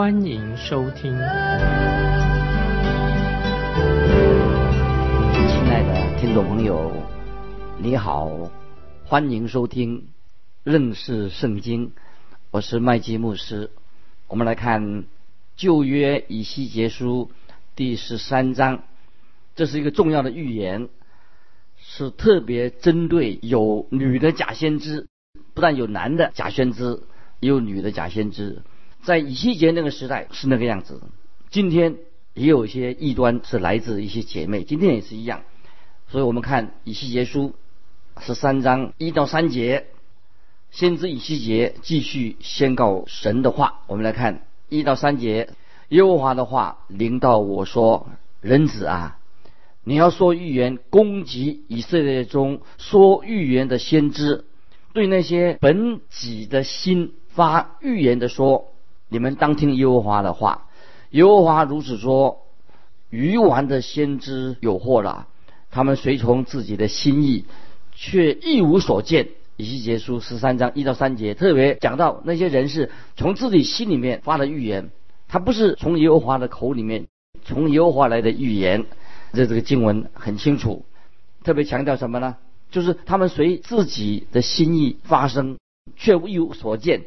[0.00, 1.12] 欢迎收听。
[1.12, 1.20] 亲
[5.68, 6.90] 爱的听众朋友，
[7.76, 8.50] 你好，
[9.04, 10.08] 欢迎收听
[10.64, 11.92] 认识圣经。
[12.50, 13.72] 我是麦基牧师，
[14.26, 15.04] 我们来看
[15.54, 17.30] 旧约以西结书
[17.76, 18.84] 第十三章，
[19.54, 20.88] 这是一个重要的预言，
[21.76, 25.08] 是特别针对有女的假先知，
[25.52, 27.02] 不但有男的假先知，
[27.40, 28.62] 也有女的假先知。
[29.02, 31.00] 在以西结那个时代是那个样子，
[31.50, 31.96] 今天
[32.34, 35.42] 也有一些异端是来自一些姐妹，今天也是一样。
[36.08, 37.54] 所以我们看以西结书
[38.20, 39.86] 十三章一到三节。
[40.70, 45.48] 先知以西结继续宣告神的话，我们来看一到三节，
[45.88, 48.06] 耶和华的话临到我说
[48.40, 49.18] ：“人子啊，
[49.82, 54.44] 你要说预言，攻击以色列中说预言的先知，
[54.92, 58.69] 对那些本己的心发预言的说，
[59.10, 60.68] 你们当听耶和华的话。
[61.10, 62.46] 耶和华如此说：
[63.10, 65.26] 愚顽的先知有祸了，
[65.70, 67.44] 他们随从自己的心意，
[67.92, 74.90] 却一无所见。”以西结书十三章一到三节特别讲到那些人是从自己心里面发的预言，
[75.28, 77.08] 他不是从耶和华的口里面
[77.44, 78.86] 从耶和华来的预言。
[79.34, 80.86] 这这个经文很清楚，
[81.44, 82.36] 特别强调什么呢？
[82.70, 85.58] 就是他们随自己的心意发生，
[85.94, 87.02] 却一无所见。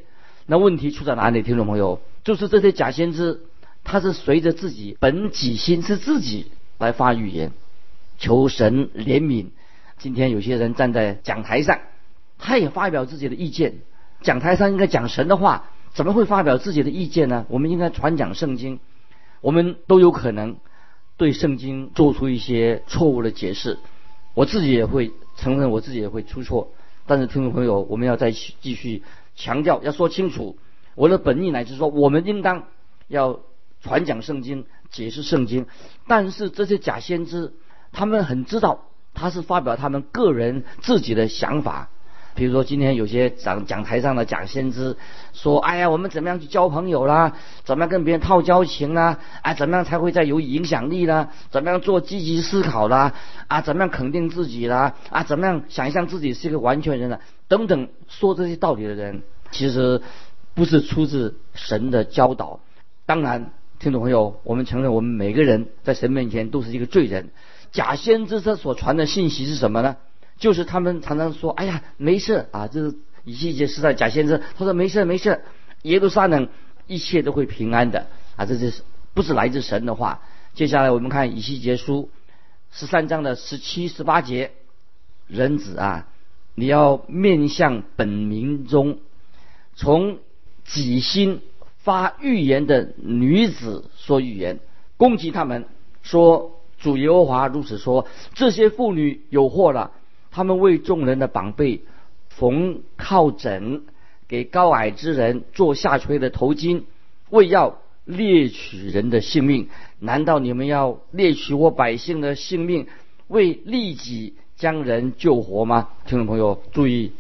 [0.46, 1.42] 那问题出在哪里？
[1.42, 3.42] 听众朋友，就是这些假先知，
[3.84, 7.52] 他是随着自己本己心，是自己来发预言，
[8.18, 9.48] 求神怜悯。
[10.00, 11.80] 今天有些人站在讲台上。
[12.40, 13.76] 他也发表自己的意见，
[14.22, 17.46] 讲台上应该讲神的话，怎么会发表自己的意见呢？
[17.48, 18.82] 我们应该传讲圣经，
[19.40, 20.58] 我们都有可能
[21.16, 23.80] 对圣经做出一些错误的解释。
[24.34, 26.74] 我自己也会承认，我自己也会出错。
[27.06, 29.04] 但是听众朋友，我们要再继续
[29.36, 30.58] 强调，要说清楚
[30.96, 32.68] 我的本意，乃是说，我们应当
[33.08, 33.40] 要
[33.82, 35.66] 传讲圣经，解释圣经。
[36.08, 37.54] 但是这些假先知，
[37.92, 41.90] 他们很知道他是发表他们个人自己的想法。
[42.36, 44.98] 比如说，今天有些讲讲台上的假先知
[45.34, 47.34] 说：“哎呀，我们怎么样去交朋友啦？
[47.64, 49.20] 怎么样跟别人套交情啦？
[49.42, 51.30] 啊，怎么样才会再有影响力啦？
[51.52, 53.14] 怎么样做积极思考啦？
[53.48, 54.96] 啊，怎么样肯定自己啦？
[55.10, 57.20] 啊，怎么样想象自己是一个完全人呢？
[57.48, 60.02] 等等，说这些道理的人，其实
[60.56, 62.60] 不是出自神的教导。
[63.06, 67.30] 当然，听众朋友，我们承认，我们每个人在神面前都是一个罪人。
[67.72, 69.98] 假先知他所传的信息是什么呢？”
[70.44, 75.42] 就是他们常常说：“哎呀，没事啊，这是以西结时代假先生。”他说：“没事没事，
[75.84, 76.50] 耶路撒冷
[76.86, 78.84] 一切都会平安的啊！”这是
[79.14, 80.20] 不是来自神的话？
[80.54, 82.10] 接下来我们看以西结书
[82.74, 84.52] 十三章的十七、十八节
[85.30, 86.10] ：“人子啊，
[86.56, 88.98] 你要面向本民中，
[89.76, 90.20] 从
[90.66, 91.40] 己心
[91.78, 94.60] 发预言的女子说预言，
[94.98, 95.64] 攻击他们，
[96.02, 99.92] 说主耶和华如此说：这些妇女有祸了。”
[100.34, 101.86] 他们为众人的膀臂
[102.30, 103.84] 缝靠枕，
[104.28, 106.86] 给高矮之人做下垂的头巾，
[107.30, 109.70] 为要猎取人的性命。
[110.00, 112.88] 难道你们要猎取我百姓的性命，
[113.28, 115.90] 为利己将人救活吗？
[116.08, 117.12] 听众朋友注意，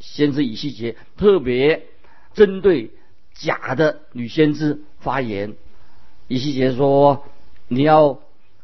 [0.00, 1.86] 先知以西结特别
[2.34, 2.90] 针对
[3.34, 5.54] 假的女先知发言。
[6.26, 7.24] 以西结说
[7.68, 8.18] ：“你要。”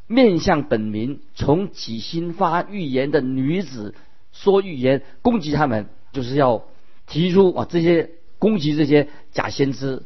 [0.06, 3.94] 面向本民，从己心发预言的女子
[4.32, 6.64] 说预言，攻击他们，就是要
[7.06, 10.02] 提出啊这些攻击这些假先知。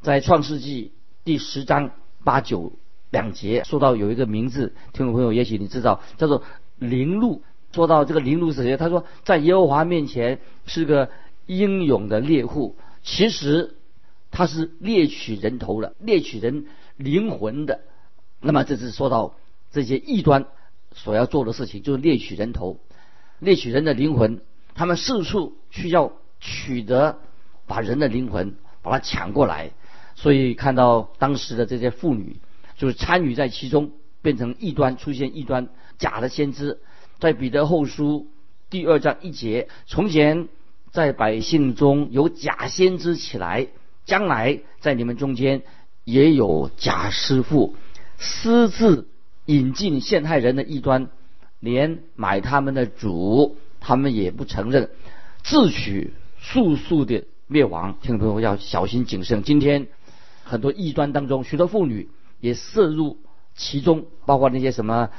[0.00, 0.92] 在创世纪
[1.24, 1.90] 第十章
[2.24, 2.72] 八九
[3.10, 6.42] 两节说到有一个名字，听众朋友也许你知道，叫做
[6.78, 7.42] 灵鹿。
[7.72, 8.76] 说到这个灵鹿是谁？
[8.76, 11.08] 他说在耶和华面前是个
[11.46, 13.76] 英勇的猎户，其实
[14.30, 16.66] 他是猎取人头的，猎取人
[16.96, 17.80] 灵魂的。
[18.44, 19.34] 那么这是说到
[19.70, 20.46] 这些异端
[20.94, 22.80] 所要做的事情，就是猎取人头，
[23.38, 24.40] 猎取人的灵魂。
[24.74, 27.18] 他们四处去要取得，
[27.66, 29.70] 把人的灵魂把它抢过来。
[30.16, 32.40] 所以看到当时的这些妇女，
[32.76, 33.92] 就是参与在其中，
[34.22, 35.68] 变成异端，出现异端，
[35.98, 36.80] 假的先知。
[37.20, 38.26] 在彼得后书
[38.70, 40.48] 第二章一节，从前
[40.90, 43.68] 在百姓中有假先知起来，
[44.04, 45.62] 将来在你们中间。
[46.04, 47.76] 也有假师傅
[48.18, 49.08] 私自
[49.46, 51.08] 引进陷害人的异端，
[51.60, 54.90] 连买他们的主，他们也不承认，
[55.42, 57.96] 自取速速的灭亡。
[58.00, 59.42] 听众朋友要小心谨慎。
[59.42, 59.88] 今天
[60.44, 62.08] 很多异端当中，许多妇女
[62.40, 63.18] 也涉入
[63.54, 65.10] 其中，包括那些什么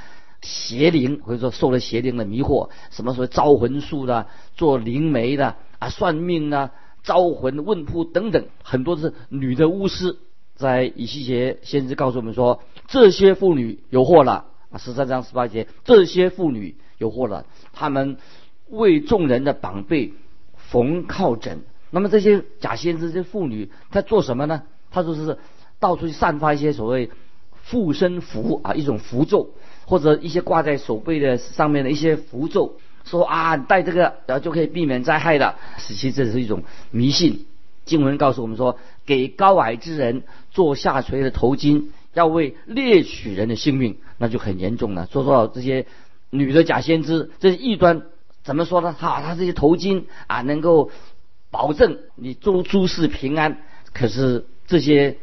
[0.42, 6.72] 邪灵，或者说受了邪灵的迷惑，什么说招魂术的、做灵媒的啊、算命的。
[7.04, 10.20] 招魂问卜等等，很多是女的巫师。
[10.56, 14.78] 在以西结先知告诉我们说，这些妇女有祸了啊！
[14.78, 18.18] 十三章十八节，这些妇女有祸了，他们
[18.70, 20.14] 为众人的膀臂
[20.56, 21.62] 缝靠枕。
[21.90, 24.64] 那么这些假先知、这些妇女，她做什么呢？
[24.92, 25.38] 她就是
[25.80, 27.10] 到处去散发一些所谓
[27.64, 29.52] 附身符啊，一种符咒，
[29.86, 32.78] 或者一些挂在手背的上面的一些符咒。
[33.06, 37.46] 说啊，带这个然后就可以避免灾害的，其实这是一种迷信。
[37.86, 45.08] 经文告诉我们说，给高矮之人做下垂的头巾，要为猎取人的性命，那就很严重了。
[45.12, 45.86] 说说这些
[46.30, 48.04] 女的假先知，这些异端
[48.44, 48.94] 怎么说呢？
[48.94, 50.92] 哈，他这些头巾啊，能够
[51.52, 53.60] 保证你诸诸事平安，
[53.94, 55.18] 可是这些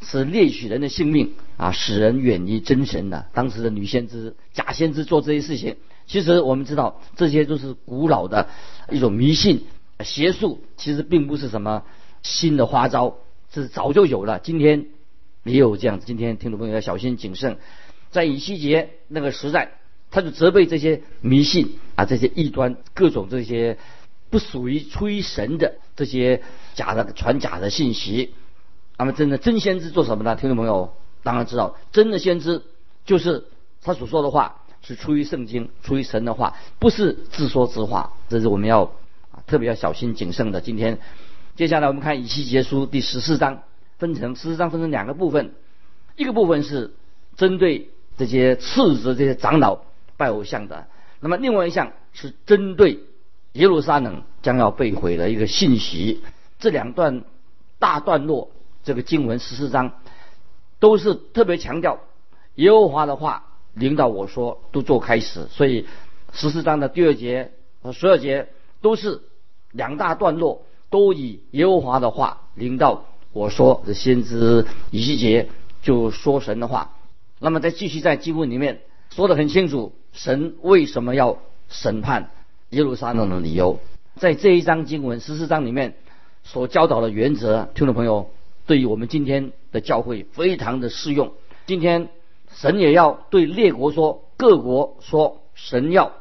[0.00, 3.26] 是猎取人的性命啊，使人远离真神的。
[3.32, 5.76] 当时的女先知、假先知做这些事情。
[6.06, 8.48] 其实我们知道，这些都是古老的
[8.90, 9.64] 一种迷信、
[10.04, 11.82] 邪术，其实并不是什么
[12.22, 13.16] 新的花招，
[13.52, 14.38] 是早就有了。
[14.38, 14.86] 今天
[15.44, 16.06] 也有这样子。
[16.06, 17.58] 今天听众朋友要小心谨慎，
[18.10, 19.72] 在以西结那个时代，
[20.10, 23.78] 他就责备这些迷信啊，这些异端，各种这些
[24.30, 26.42] 不属于出于神的这些
[26.74, 28.34] 假的传假的信息。
[28.98, 30.36] 那么，真的真先知做什么呢？
[30.36, 32.62] 听众朋友当然知道，真的先知
[33.04, 33.44] 就是
[33.82, 34.62] 他所说的话。
[34.82, 38.84] 是出于圣经，出于神的话，不是自说自话，这是我们要
[39.32, 40.60] 啊特别要小心谨慎的。
[40.60, 41.00] 今天，
[41.56, 43.62] 接下来我们看以西结书第十四章，
[43.96, 45.54] 分成十四章分成两个部分，
[46.14, 46.92] 一个部分是
[47.34, 49.80] 针对这些斥责这些长老
[50.18, 50.86] 拜偶像的，
[51.18, 53.00] 那么另外一项是针对
[53.52, 56.22] 耶路撒冷将要被毁的一个信息。
[56.58, 57.24] 这两段
[57.78, 58.50] 大段落，
[58.84, 59.92] 这个经文十四章
[60.78, 62.00] 都是特别强调
[62.56, 63.44] 耶和华的话。
[63.72, 65.86] 领导我说都做开始，所以
[66.32, 67.52] 十四章的第二节
[67.82, 68.48] 和十二节
[68.80, 69.20] 都是
[69.70, 73.82] 两大段落，都以耶和华的话领导我说。
[73.86, 75.48] 这先知以西结
[75.82, 76.96] 就说神的话，
[77.38, 78.80] 那么再继续在经文里面
[79.10, 81.38] 说的很清楚，神为什么要
[81.68, 82.30] 审判
[82.70, 83.78] 耶路撒冷的理由，
[84.16, 85.96] 在这一章经文十四章里面
[86.42, 88.30] 所教导的原则，听众朋友
[88.66, 91.32] 对于我们今天的教会非常的适用。
[91.66, 92.08] 今天。
[92.54, 96.12] 神也要对列国说，各国说，神要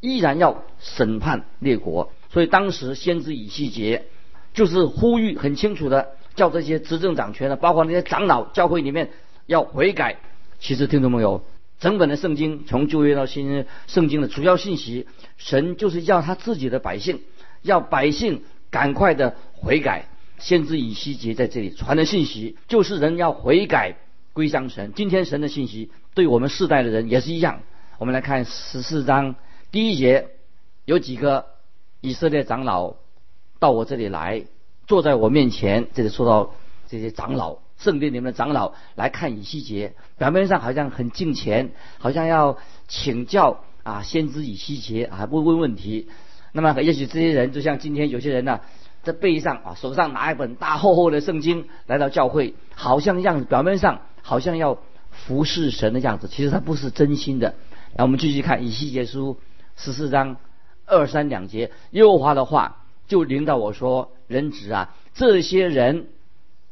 [0.00, 2.10] 依然要审判列国。
[2.36, 4.04] 所以当时先知以西结
[4.52, 9.08] 就是呼吁很清楚的，叫这些执政掌权的，包括那些长老，教会里面
[9.46, 10.16] 要悔改。
[10.58, 11.46] 其实听众朋友，
[11.80, 15.06] 整本的圣经从旧约到新约，圣经的主要信息，
[15.38, 17.22] 神就是要他自己的百姓，
[17.62, 20.04] 要百姓赶快的悔改。
[20.38, 23.96] 先知以西结在这里传的信息，就是人要悔改。
[24.34, 24.92] 归向神。
[24.94, 27.62] 今天神的信息对我们世代的人也是一样。
[27.96, 29.36] 我们来看十四章
[29.70, 30.28] 第一节，
[30.84, 31.46] 有几个
[32.06, 32.94] 以色列长老
[33.58, 34.44] 到我这里来，
[34.86, 35.88] 坐在我面前。
[35.92, 36.52] 这里说到
[36.88, 46.08] 这些长老，圣殿里面的长老来看以西结，表面上好像很敬虔，好像要请教啊，先知以西结啊，不问问题。
[46.52, 48.60] 那么也许这些人就像今天有些人呢。
[49.02, 54.78] 在背上啊，手上拿一本大厚厚的圣经来到教会，好像样子，表面上好像要
[55.12, 57.54] 服侍神的样子，其实他不是真心的。
[57.96, 59.38] 那我们继续看以西结书
[59.76, 60.38] 十四章
[60.86, 66.08] 二三两节，耶和华的话就领导我说：“人子啊，这些人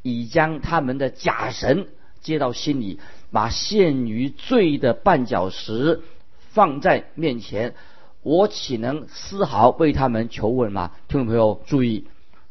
[0.03, 1.89] 已将他们的假神
[2.21, 6.03] 接到心里，把陷于罪的绊脚石
[6.51, 7.75] 放在面前，
[8.23, 12.07] 我岂能丝毫为他们求问吗？”听众朋友注意。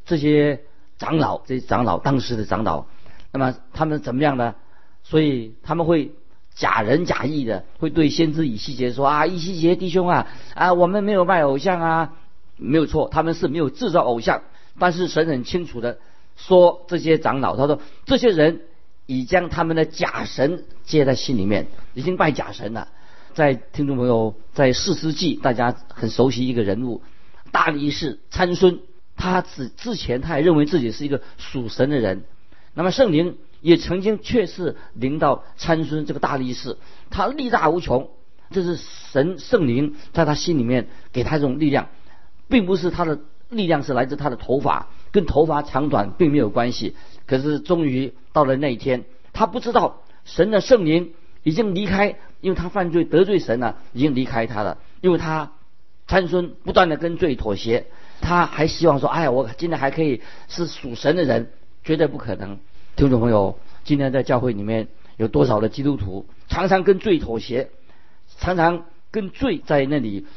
[0.05, 0.59] 这些
[0.97, 2.87] 长老，这些长老，当时的长老，
[3.31, 4.53] 那么他们怎么样呢？
[5.01, 6.11] 所以他们会
[6.55, 12.13] 假仁假义的，会对先知以西结说啊，以西结弟兄啊，啊，我们没有拜偶像啊，
[12.57, 14.43] 没有错，他们是没有制造偶像，
[14.79, 15.97] 但是神很清楚的
[16.35, 18.61] 说，这些长老，他说这些人
[19.05, 22.87] 已将他们的假神接在心里面，已经拜假神了。
[23.33, 27.01] 在听众朋友，在四世纪，大家很熟悉一个人物，
[27.51, 28.79] 大力士参孙。
[29.15, 32.25] 他之之前，他也认为自己是一个属神的人。
[32.73, 36.77] 那么圣灵也曾经确实领到参孙这个大力士，
[37.09, 38.09] 他力大无穷。
[38.51, 41.87] 这是神圣灵在他心里面给他这种力量，
[42.49, 46.95] 并不是他的力量是来自他的头发，跟头发长短并没有关系。
[47.25, 54.77] 可是终于到了那一天，他不知道神的圣灵已经离开，因为他犯罪得罪神了，已经离开他了。
[54.99, 55.53] 因为他
[56.05, 57.87] 参孙不断的跟罪妥协，
[58.19, 61.49] 他还希望说：“哎呀，我今天还可以是属神的人，
[61.85, 62.59] 绝对不可能。”
[62.95, 67.69] 听众朋友，今天在教会里面有多少的基督徒常常跟罪妥协，
[68.37, 70.27] 常常跟罪在那里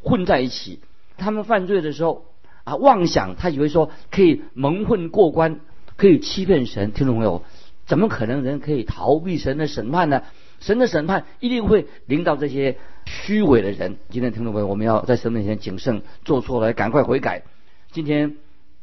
[0.00, 0.78] 混在一起？
[1.16, 2.26] 他们犯罪的时候
[2.62, 5.58] 啊，妄想他以为说可以蒙混过关，
[5.96, 6.92] 可以欺骗神。
[6.92, 7.42] 听众朋友，
[7.84, 10.22] 怎么可能人可以逃避神的审判呢？
[10.60, 13.96] 神的审判一定会临到这些虚伪的人。
[14.10, 17.42] 今天听众朋友，我们要在神面前谨慎，做错了赶快悔改。
[17.90, 18.36] 今天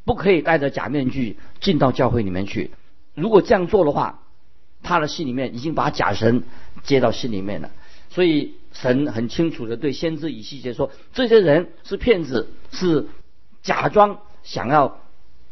[0.03, 2.71] 不可以戴着假面具进到教会里面去。
[3.13, 4.23] 如果这样做的话，
[4.83, 6.43] 他的心里面已经把假神
[6.83, 7.71] 接到心里面了。
[8.09, 13.07] 所以神很清楚的对先知以西结说：这些人是骗子，是
[13.61, 14.99] 假装想要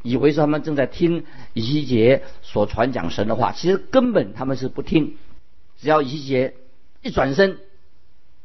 [0.02, 5.16] 以为是他们正在听以西结所传讲神的话，其实根本他们是不听。
[5.80, 6.56] 只要以西结
[7.02, 7.60] 一转身，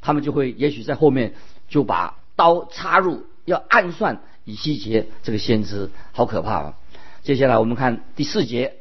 [0.01, 1.35] 他们就会也许在后面
[1.69, 6.75] 就把刀插入，要暗算以西结这个先知，好可怕啊！
[7.23, 8.75] 接下来我们看第四节，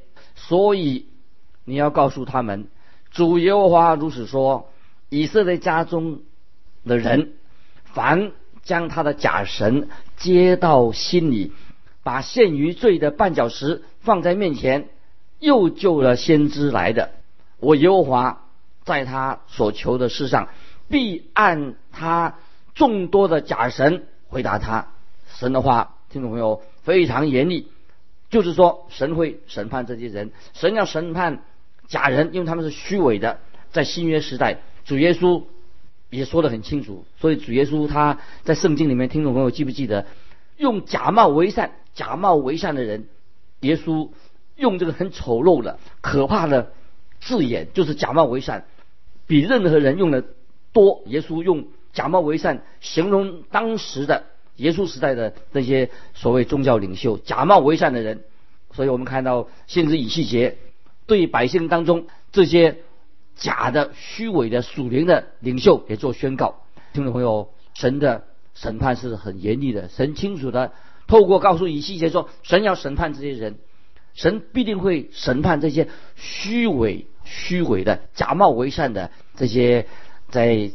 [0.47, 1.07] 所以
[1.65, 2.67] 你要告诉他们，
[3.11, 4.69] 主耶和华如此说。
[5.09, 6.21] 以色列家中
[6.87, 7.33] 的人，
[7.83, 8.31] 凡
[8.63, 11.51] 将他的假神接到心里，
[12.01, 14.89] 把陷于罪的绊脚石放在面前，
[15.37, 17.11] 又救了先知来的，
[17.59, 18.47] 我耶和华
[18.85, 20.47] 在他所求的事上，
[20.89, 22.39] 必按他
[22.73, 24.87] 众多的假神回答他。
[25.27, 27.67] 神的话，听众朋友非常严厉，
[28.33, 31.43] 就是说神会审判这些人，神要审判
[31.87, 33.39] 假人，因为他们是虚伪的，
[33.71, 34.61] 在新约时代。
[34.85, 35.43] 主耶稣
[36.09, 40.07] 也说得很清楚，所以主耶稣他在圣经里面，听众朋友记不记得，
[40.57, 43.07] 用假冒为善、假冒为善的人，
[43.59, 44.09] 耶稣
[44.55, 46.73] 用这个很丑陋的、可怕的
[47.21, 48.65] 字眼，就是假冒为善，
[49.27, 50.25] 比任何人用的
[50.71, 51.03] 多。
[51.05, 54.23] 耶稣用假冒为善形容当时的
[54.57, 58.23] 耶稣时代的那些所谓宗教领袖，假冒为善的人。
[58.73, 60.57] 所以我们看到先知以西结
[61.05, 62.77] 对百姓当中这些。
[63.35, 66.61] 假的、虚伪的、属灵的领袖也做宣告。
[66.93, 69.89] 听众朋友，神的审判是很严厉的。
[69.89, 70.71] 神清楚的
[71.07, 73.55] 透过告诉以西结说，神要审判这些人，
[74.13, 79.87] 神必定会审判这些虚伪、虚伪的、假冒为善的这些
[80.29, 80.69] 在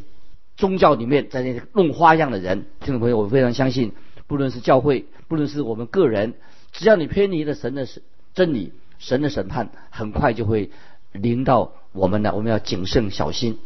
[0.59, 2.65] 宗教里面在那弄花样的人。
[2.81, 3.93] 听众朋友，我非常相信，
[4.27, 6.33] 不论是教会，不论是我们个人，
[6.73, 7.87] 只要你偏离了神的
[8.33, 10.69] 真理，神的审判很快就会
[11.13, 11.71] 临到。
[11.93, 13.57] 我们呢，我们要谨慎小心。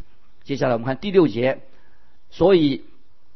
[0.44, 1.64] 接下来我们看第六节，
[2.30, 2.84] 所以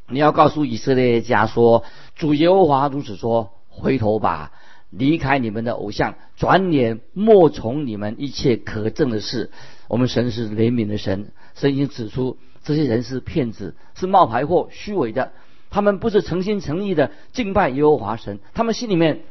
[0.07, 1.83] 你要告诉以色列家说
[2.15, 4.51] ：“主耶和华如此说：回头吧，
[4.91, 9.49] 离开你们的偶像，转脸莫从你们一切可憎的事。
[9.87, 12.37] 我们神是怜悯的神，神已经指出
[12.67, 15.31] 这些人是骗子，是冒牌货、虚伪的。
[15.69, 19.21] 他们不是诚心诚意的敬拜耶和华神，他们心里面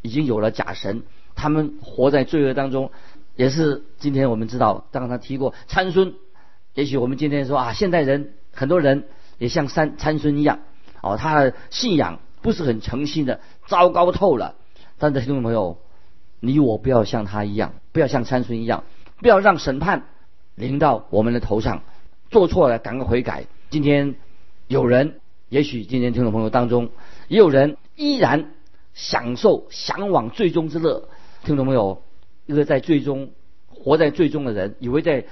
[0.00, 1.02] 已经有了假神，
[1.34, 2.90] 他们活在罪恶当中。”
[3.36, 6.14] 也是今天我们知道，刚刚提过参孙。
[6.72, 9.04] 也许我们今天说啊，现代人很多人
[9.36, 10.60] 也像参参孙一样，
[11.02, 14.54] 哦，他的信仰不是很诚心的，糟糕透了。
[14.96, 15.76] 但是听众朋友，
[16.40, 18.84] 你我不要像他一样，不要像参孙一样，
[19.20, 20.04] 不要让审判
[20.54, 21.82] 临到我们的头上。
[22.30, 23.46] 做错了，赶快悔改。
[23.70, 24.14] 今天
[24.68, 26.90] 有人，也许今天听众朋友当中，
[27.28, 28.52] 也有人依然
[28.94, 31.08] 享受向往最终之乐。
[31.44, 32.02] 听众朋友。
[32.48, 33.30] 一个在最终
[33.68, 35.24] 活在最终的人，以为在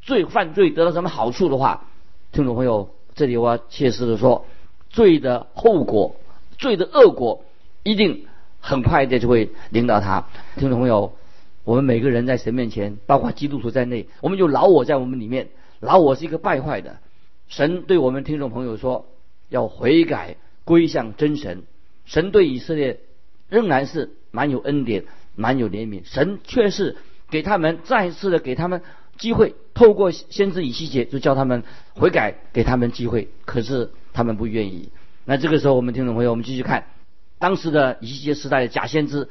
[0.00, 1.84] 罪犯罪得到什么好处的话，
[2.32, 4.46] 听众朋友，这里我要切实的说，
[4.88, 6.16] 罪的后果，
[6.56, 7.44] 罪的恶果，
[7.82, 8.24] 一定
[8.58, 10.28] 很快的就会领导他。
[10.56, 11.12] 听众朋友，
[11.62, 15.48] 我们每个人在神面前，包括基督徒在内，我们有老我在我们里面，
[15.80, 16.98] 老我是一个败坏的。
[17.48, 19.06] 神对我们听众朋友说，
[19.48, 21.62] 要悔改归向真神。
[22.04, 23.00] 神对以色列
[23.48, 25.04] 仍然是蛮有恩典。
[25.38, 26.96] 蛮有怜悯，神却是
[27.28, 28.80] 给他们再一次的给他们
[29.18, 31.62] 机会，透过先知以西结就叫他们
[31.94, 34.90] 悔改，给他们机会，可是他们不愿意。
[35.26, 36.86] 那这个时候，我们听众朋友，我们继续看
[37.38, 39.28] 当时的以西结时代的假先知，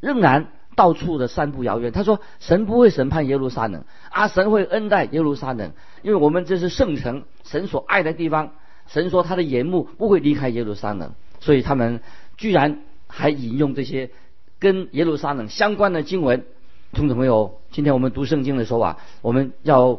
[0.00, 1.92] 仍然到处的散布谣言。
[1.92, 8.52] 他说：“神不会审判耶路撒冷啊，神会恩待耶路撒冷，因为我们这是圣城，神所爱的地方。
[8.86, 12.00] 神说他的眼目不会离开耶路撒冷，所以他们
[12.36, 14.10] 居然还引用这些。”
[14.58, 16.44] 跟耶路撒冷相关的经文，
[16.92, 19.98] 听众朋友，今天我们读圣经的时候啊，我们要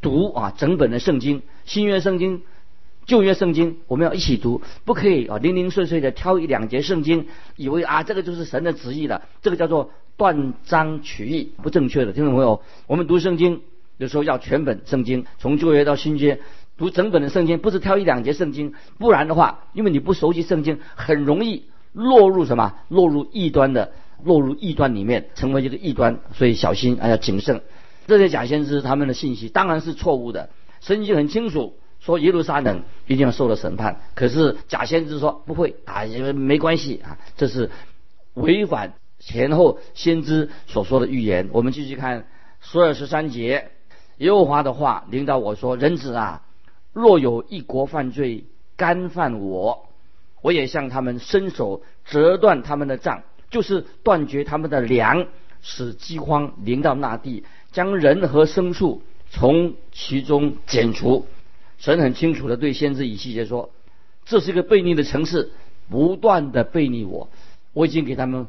[0.00, 2.42] 读啊整本的圣经，新约圣经、
[3.04, 12.12] 旧约圣经，我们要一起读，不可以啊零零碎碎的挑一两节圣经，以为啊这个就是神的旨意了，这个叫做断章取义，不正确的。
[12.12, 13.62] 听众朋友，我们读圣经
[13.98, 16.40] 有时候要全本圣经，从旧约到新约，
[16.78, 22.74] 读整本的圣经，不是挑一两节圣经，不然的话，因为你不熟悉圣经，很容易落入什么？
[22.88, 23.92] 落入异端的，
[24.24, 26.18] 落入异端里面，成为一个异端。
[26.32, 27.60] 所以小心，要谨慎。
[28.06, 30.48] 这些假先知他们的信息当然是错误的，
[30.80, 37.68] 圣经很清楚说耶路撒冷一定要受了审判，可是假先知说不会啊，因为没关系啊，这是
[38.34, 38.94] 违反
[39.26, 41.48] 前后先知所说的预言。
[41.52, 42.28] 我们继续看
[42.60, 43.72] 十二十三节，
[44.18, 46.42] 耶和华的话领导我说：人子啊，
[46.92, 48.44] 若有一国犯罪，
[48.76, 49.88] 干犯我，
[50.42, 55.26] 我也向他们伸手折断他们的杖，就是断绝他们的粮，
[55.60, 57.42] 使饥荒临到那地。
[57.72, 61.26] 将人和牲畜从其中剪除，
[61.78, 63.70] 神很清楚的对先知以西结说
[64.24, 65.50] ：“这是一个悖逆的城市，
[65.90, 67.28] 不断的悖逆我，
[67.72, 68.46] 我已经给他们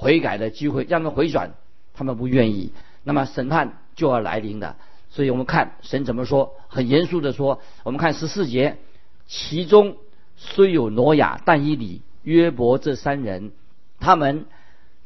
[0.00, 1.52] 悔改的机会，让他们回转，
[1.92, 2.72] 他们不愿意，
[3.04, 4.76] 那么审判就要来临的。
[5.10, 8.78] 所以我们看神怎么说，很严肃的说，我们看十四节，
[9.26, 9.98] 其中
[10.36, 13.52] 虽有挪亚、但以理、约伯这三人，
[13.98, 14.46] 他们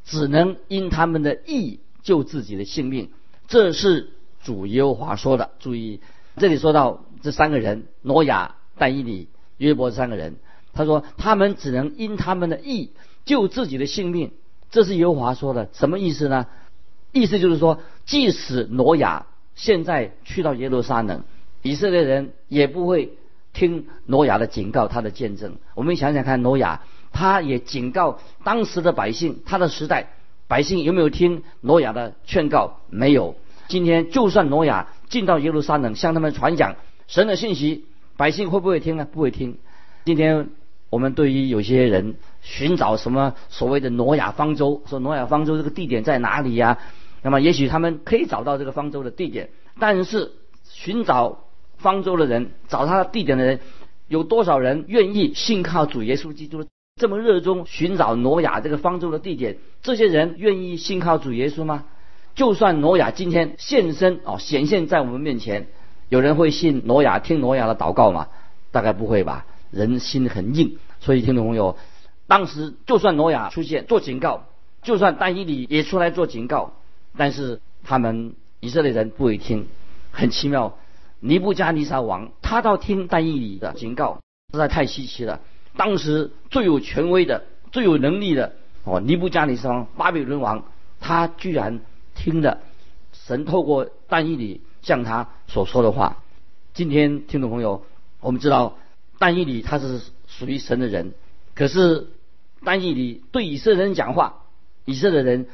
[0.05, 3.11] 只能因他们的义救自己的性命。”
[3.49, 4.11] 这是
[4.45, 5.51] 主耶和华说的。
[5.59, 6.01] 注意，
[6.37, 10.37] 这里说到这三个人：挪亚、但以理、约伯这三个人。
[10.73, 12.91] 他说，他们只能因他们的义
[13.25, 14.31] 救自己的性命。
[14.75, 16.49] 这是耶和华说的，什么意思呢？
[17.13, 21.23] 意思就是说，即使挪亚现在去到耶路撒冷，
[21.63, 23.13] 以色列人也不会
[23.53, 25.59] 听挪亚的警告，他的见证。
[25.77, 30.09] 我们想想看，挪亚他也警告当时的百姓，他的时代。
[30.49, 32.81] 百姓有没有听挪亚的劝告？
[32.91, 33.37] 没有。
[33.69, 36.75] 今天就算挪亚进到耶路撒冷，向他们传讲
[37.07, 37.85] 神的信息，
[38.17, 39.07] 百姓会不会听呢？
[39.11, 39.57] 不会听。
[40.05, 40.49] 今天
[40.95, 46.79] 我们对于有些人寻找什么所谓的挪亚方舟，说挪亚方舟这个地点在哪里呀？
[47.21, 50.31] 那么也许他们可以找到这个方舟的地点，但是
[50.63, 51.47] 寻找
[51.79, 53.59] 方舟的人，找他的地点的人，
[54.07, 56.65] 有多少人愿意信靠主耶稣基督？
[56.95, 61.87] 这么热衷寻找挪亚这个方舟的地点，这些人愿意信靠主耶稣吗？
[62.37, 65.67] 就算挪亚今天现身哦，显现在我们面前，
[66.09, 68.29] 有人会信挪亚、听挪亚的祷告吗？
[68.71, 69.45] 大概不会吧。
[69.73, 71.77] 人心很硬，所以听众朋友，
[72.27, 74.47] 当时就算挪亚出现做警告，
[74.81, 76.73] 就算但以理也出来做警告，
[77.15, 79.69] 但是他们以色列人不会听。
[80.13, 80.79] 很奇妙，
[81.21, 84.21] 尼布加尼撒王他倒听但以理的警告，
[84.53, 85.41] 实在太稀奇了。
[85.77, 90.65] 当时最有权威的、最有能力的哦，尼布加尼撒王巴比伦王，
[91.01, 91.81] 他居然
[92.15, 92.61] 听了
[93.13, 96.17] 神透过但以理向他所说的话。
[96.73, 97.85] 今天听众朋友，
[98.21, 98.79] 我们知道
[99.19, 100.01] 但以理他是
[100.39, 101.13] 属于神的人，
[101.55, 102.09] 可是
[102.65, 104.43] 但以理对以色列人讲话，
[104.85, 105.47] 以色列人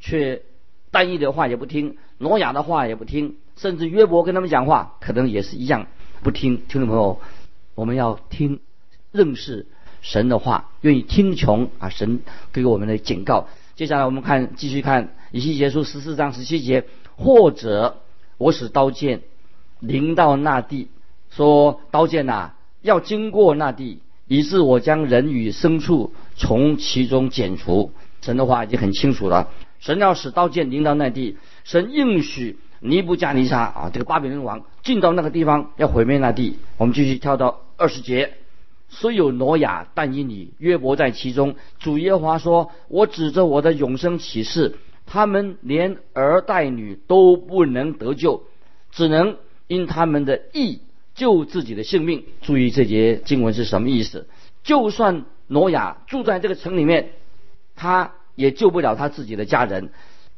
[0.00, 0.42] 却
[0.90, 5.86] 但以理的话也不听，挪亚的话也不听，甚至约伯跟他们讲话，可能也是一样
[6.22, 6.58] 不听。
[6.68, 7.20] 听众朋友，
[7.74, 8.60] 我们要听。
[9.12, 9.66] 认识
[10.02, 13.46] 神的话，愿意听从啊神给我们的警告。
[13.76, 18.00] 接下来我们看，继续看以西结书十四章十七节，或者
[18.36, 19.22] 我使刀剑
[19.78, 20.88] 临到那地，
[21.30, 27.92] 说刀剑呐要经过那地，以致我将人与牲畜从其中剪除。
[28.20, 36.58] 神的话已经很清楚了，神要使刀剑临到那地，神应许尼布加尼撒啊这个巴比伦王进到那个地方要毁灭那地。
[36.78, 38.34] 我们继续跳到二十节。
[38.90, 41.56] 虽有挪亚，但因你约伯在其中。
[41.80, 48.44] 主耶和华说：“我指着我的永生启示，他们连儿带女都不能得救，
[48.92, 50.80] 只能因他们的义
[51.14, 54.26] 救自己的性命。”注意这节经文是什么意思？
[54.62, 57.10] 就算挪亚住在这个城里面，
[57.76, 59.90] 他也救不了他自己的家人。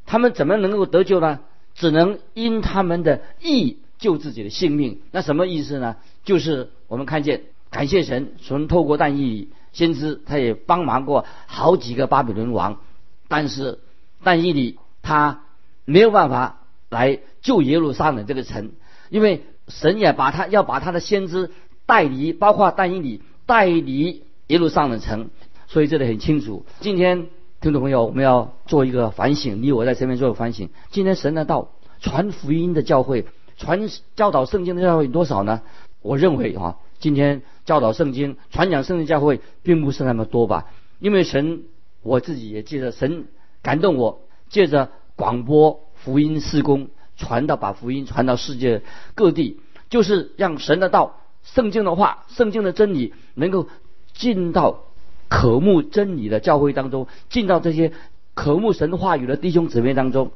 [0.05, 1.41] 他们怎么能够得救呢？
[1.75, 5.01] 只能因他们的义救自己的性命。
[5.11, 5.97] 那什么意思呢？
[6.25, 7.43] 就是我们看见。
[7.69, 12.81] 感谢神，从透过但以先知，他也帮忙过好几个巴比伦王，
[13.29, 13.81] 但是
[14.23, 15.43] 但以理他
[15.85, 18.71] 没有办法来救耶路撒冷这个城，
[19.11, 21.51] 因为神也把他要把他的先知
[21.87, 25.31] 带离，包括但以理带离耶路撒冷城，
[25.67, 26.65] 所以这里很清楚。
[26.81, 27.27] 今天
[27.61, 30.71] 听众朋友，我们要做一个反省，你我在身边做个反省。
[30.91, 33.27] 今天神的道传福音的教会，
[33.57, 35.63] 传教导圣经的教会有多少呢？
[36.03, 36.77] 我认为啊。
[36.99, 40.65] 今天教导圣经、传讲圣经教会并不是那么多吧？
[40.99, 41.65] 因为神，
[42.03, 43.27] 我自己也记得神
[43.61, 48.83] 感动我，借着广播福音施工，传到把福音传到世界
[49.15, 53.69] 各地，就是让神的道、圣经的话、圣经的真理能够
[54.13, 54.85] 进到
[55.29, 57.93] 渴慕真理的教会当中，进到这些
[58.35, 60.33] 渴慕神话语的弟兄姊妹当中。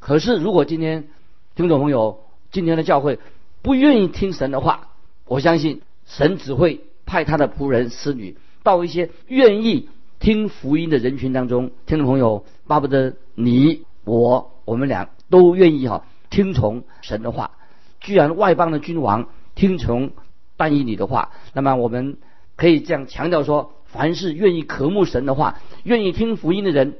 [0.00, 1.08] 可是，如果今天
[1.56, 2.20] 听众朋友
[2.52, 3.18] 今天的教会
[3.62, 4.88] 不愿意听神的话，
[5.24, 9.88] 我相信神只会派他的仆人、使女到一些愿意
[10.20, 11.72] 听福音的人群当中。
[11.86, 17.52] 听众朋友，巴不得你我我们俩都愿意哈听从神的话。
[18.00, 20.10] 居然外邦的君王听从
[20.56, 22.16] 但以理的话，那么我们
[22.56, 26.96] 可以这样强调说：凡是愿意渴慕神的话、愿意听福音的人，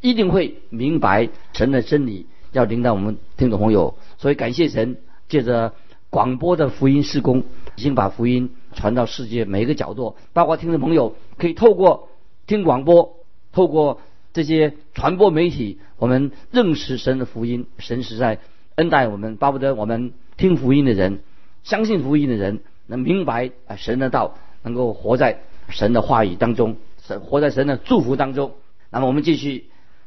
[0.00, 2.26] 一定会明白神的真理。
[2.52, 5.72] 要领导我们听众朋友，所以感谢神，借着
[6.10, 7.44] 广播的福音事工，
[7.76, 10.16] 已经把福音传到世界每一个角落。
[10.34, 12.10] 包括听众朋友可以透过
[12.46, 13.16] 听广播，
[13.52, 14.00] 透过
[14.34, 17.66] 这些传播媒体，我们认识神的福音。
[17.78, 18.38] 神实在
[18.76, 21.20] 恩待我们，巴不得我们听福音的人，
[21.62, 28.52] 相信福音的人，能明白啊神的道，能够活在神的话语当中，神活在神的祝福当中。
[28.90, 29.66] 那么我们继续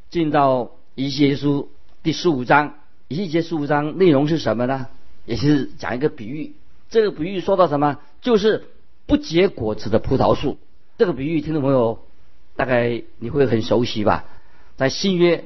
[0.10, 1.70] 进到一些书。
[2.04, 2.76] 第十五章，
[3.08, 4.88] 一节十五章内容是什么呢？
[5.26, 6.54] 也是讲一个比喻。
[6.90, 8.00] 这个比喻说到什么？
[8.22, 8.66] 就是
[9.08, 10.58] 不结果子的葡萄树。
[10.98, 12.00] 这个比喻，听众朋友
[12.56, 14.26] 大概你会很熟悉吧？
[14.76, 15.46] 在新约，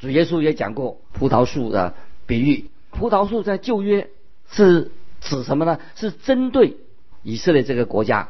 [0.00, 1.94] 主耶稣也讲过葡萄树的
[2.26, 2.70] 比喻。
[2.90, 4.10] 葡萄树在旧约
[4.50, 5.78] 是指什么呢？
[5.94, 6.76] 是针对
[7.22, 8.28] 以色列这个国家，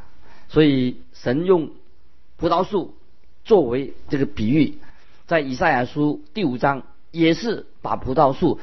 [0.49, 1.71] 所以神用
[2.37, 2.95] 葡萄树
[3.45, 4.79] 作为这个比喻，
[5.27, 6.85] 在以赛亚书第五章。
[7.15, 8.59] 也是把葡萄树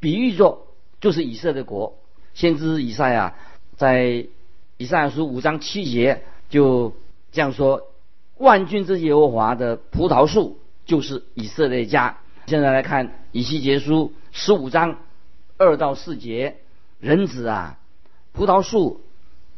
[0.00, 0.66] 比喻作
[1.00, 1.96] 就是以色列国，
[2.34, 3.32] 先知以赛亚
[3.78, 4.26] 在
[4.76, 6.92] 以赛亚书五章七节就
[7.32, 7.88] 这样说：
[8.36, 12.18] 万军之耶和华的葡萄树就是以色列家。
[12.46, 14.98] 现在来看以西结书十五章
[15.58, 16.58] 二到四节，
[17.00, 17.80] 人子啊，
[18.32, 19.00] 葡萄树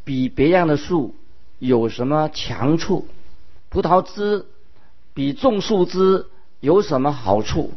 [0.05, 1.15] 比别样的树
[1.59, 3.07] 有什么强处？
[3.69, 4.47] 葡萄枝
[5.13, 6.29] 比种树枝
[6.61, 7.75] 有什么好处？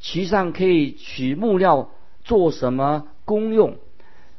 [0.00, 1.90] 其上可以取木料
[2.24, 3.76] 做什么功用？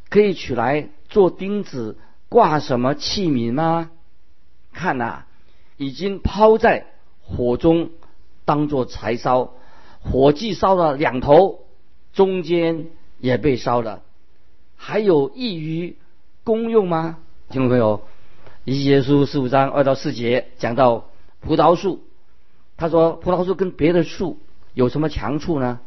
[0.09, 3.89] 可以取来做钉子挂什么器皿吗？
[4.73, 5.23] 看呐，
[5.77, 6.87] 已经抛在
[7.21, 7.89] 火中，
[8.43, 9.53] 当做柴烧，
[10.03, 11.61] 火既烧了两头，
[12.13, 12.87] 中间
[13.19, 14.01] 也被烧了，
[14.75, 15.95] 还有益于
[16.43, 17.17] 功用吗？
[17.49, 18.01] 听众朋友，
[18.65, 21.05] 一节书十五章二到四节讲到
[21.39, 22.01] 葡萄树，
[22.77, 24.37] 他说葡萄树跟别的树。
[24.73, 25.79] 有什么强处呢？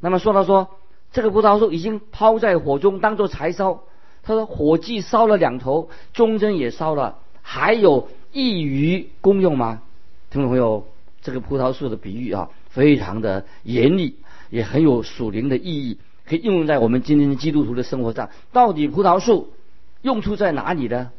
[0.00, 0.68] 那么说到说，
[1.12, 3.84] 这个葡萄树已经抛在火中当做柴烧。
[4.22, 9.80] 他说火既烧了两头，中间也烧了，还有益于功用吗？
[10.28, 10.86] 听众朋友，
[11.22, 14.14] 这个葡萄树的比喻啊，非常的严厉，
[14.50, 18.30] 也很有属灵的意义，可以应用在我们今天的基督徒的生活上。
[18.52, 19.52] 到底葡萄树
[20.00, 21.10] 用处在哪里呢？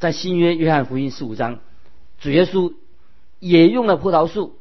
[0.00, 1.60] 在新约约翰福音十五章，
[2.18, 2.72] 主耶稣
[3.38, 4.56] 也用了葡萄树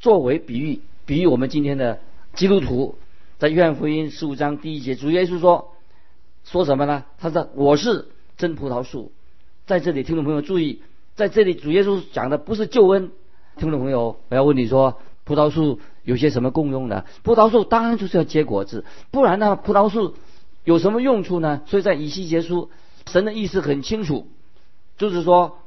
[0.00, 0.80] 作为比喻。
[1.06, 2.00] 比喻我们今天的
[2.34, 2.98] 基督徒，
[3.38, 5.74] 在约翰福音十五章第一节，主耶稣说
[6.44, 7.04] 说什么呢？
[7.20, 9.12] 他说：“我是真葡萄树。”
[9.64, 10.82] 在这里，听众朋友注意，
[11.14, 13.12] 在这里主耶稣讲的不是救恩。
[13.56, 17.04] 听众朋友，我要问你说，葡萄树有些什么功用呢？
[17.22, 20.14] 葡萄树当然就是要结果子，不然呢，葡萄树
[20.64, 21.62] 有什么用处呢？
[21.66, 22.70] 所以在以西结书，
[23.06, 24.28] 神的意思很清楚，
[24.98, 25.58] 就是说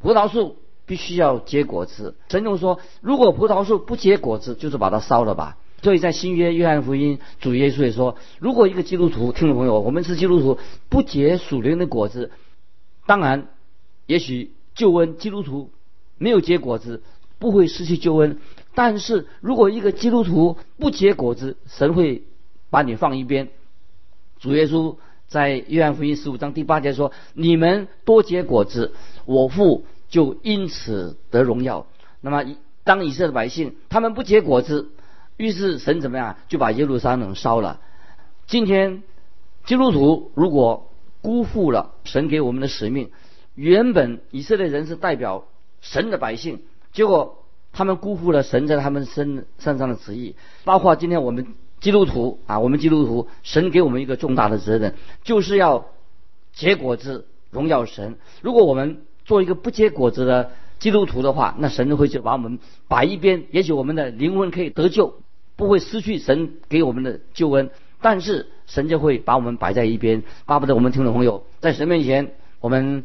[0.00, 0.56] 葡萄树。
[0.88, 2.16] 必须要结果子。
[2.30, 10.58] 神就说：“如果葡萄树不结果子，就是把它烧了吧。”所以在新约约翰福音，主耶稣也说：“如果一个基督徒，听众朋友，我们是基督徒，
[10.88, 12.30] 不结属灵的果子，
[13.04, 13.48] 当然，
[14.06, 15.68] 也许救恩基督徒
[16.16, 17.02] 没有结果子，
[17.38, 18.38] 不会失去救恩。
[18.78, 22.22] 但是如果一个基督徒不结果子，神会
[22.70, 23.48] 把你放一边。”
[24.38, 24.94] 主耶稣
[25.26, 28.92] 在约翰福音十五章第八节说：“你们多结果子，
[29.24, 31.86] 我父。”就因此得荣耀。
[32.22, 34.90] 那么，当以色列百姓他们不结果子，
[35.36, 36.36] 于是神怎么样？
[36.48, 37.78] 就把耶路撒冷烧了。
[38.46, 39.02] 今天
[39.66, 43.10] 基督徒如果辜负了神给我们的使命，
[43.54, 45.44] 原本以色列人是代表
[45.82, 46.62] 神的百姓，
[46.92, 47.44] 结果
[47.78, 50.34] 他们辜负了神在他们身身上的旨意。
[50.64, 55.86] 包括今天我们基督徒啊，我们基督徒，神给我们一个重大的责任，就是要
[56.52, 58.16] 结果子，荣耀神。
[58.42, 63.44] 如果我们做一个不结果子的基督徒的话，那神就会就把我们摆一边。
[63.52, 65.14] 也许我们的灵魂可以得救，
[65.54, 70.24] 不会失去神给我们的救恩，但是神就会把我们摆在一边。
[70.46, 73.04] 巴不得我们听众朋友在神面前，我们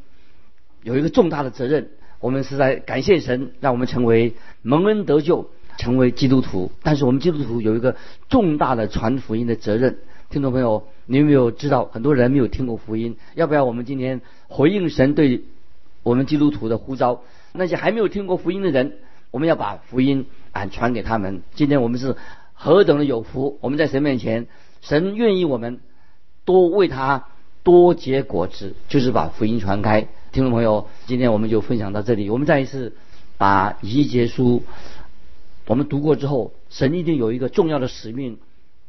[0.82, 1.92] 有一个重大的责任。
[2.24, 6.72] 我们是在感谢神，让我们成为蒙恩得救，成为基督徒。
[6.82, 7.98] 但是我们基督徒有一个
[8.30, 9.98] 重大的传福音的责任。
[10.30, 13.18] 听众朋友，你有没有知道很多人没有听过福音？
[13.36, 15.42] 要不要我们今天回应神对？
[16.02, 18.94] 我们基督徒的呼召，那些还没有听过福音的人，
[19.30, 21.42] 我们要把福音啊传给他们。
[21.56, 22.16] 今天我们是
[22.54, 23.58] 何等的有福！
[23.60, 24.48] 我们在神面前，
[24.80, 25.82] 神愿意我们
[26.46, 27.26] 多为他
[27.64, 30.08] 多结果子，就是把福音传开。
[30.34, 32.28] 听众朋友，今天我们就分享到这里。
[32.32, 32.96] 我们再一次
[33.38, 34.64] 把一节书
[35.68, 38.40] 我们读过之后，神一定有一个重要的使命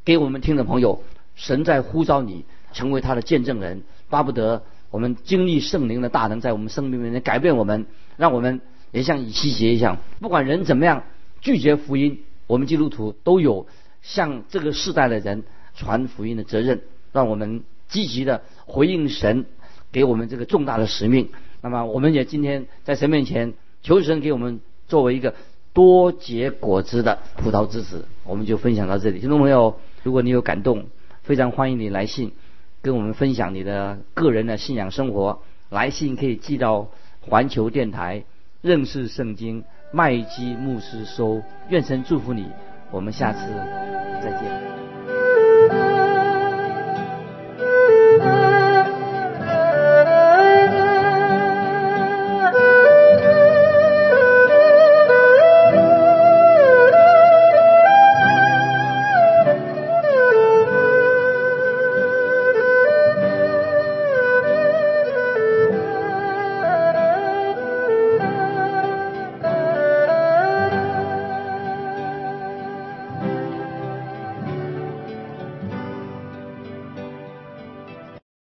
[0.07, 1.03] 给我们听的朋友。
[1.35, 7.85] 神在呼召你成为他的见证人，巴不得我们经历圣灵的大能，在我们生命里面改变我们，
[8.17, 11.05] 让我们也像以西结一样，不管人怎么样
[11.43, 13.67] 拒绝福音，我们基督徒都有
[14.01, 15.43] 向这个世代的人
[15.75, 16.81] 传福音的责任，
[17.13, 19.45] 让我们积极的回应神
[19.95, 21.31] 给我们这个重大的使命。
[21.63, 25.35] 那么，我们也今天在神面前求神给我们作为一个
[25.73, 28.07] 多结果子的葡萄之子。
[28.25, 30.87] 我们就分享到这里，听众朋友，如果你有感动。
[31.23, 32.33] 非常欢迎你来信，
[32.83, 35.41] 跟我们分享你的个人的信仰生活。
[35.71, 36.89] 来信可以寄到
[37.23, 38.25] 环球电台
[38.61, 41.43] 认识圣经麦基牧师收。
[41.71, 42.47] 愿神祝福你，
[42.91, 43.41] 我们下次
[44.23, 44.84] 再见。